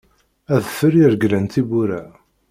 [0.55, 2.01] Adfel iregglen tiwwura.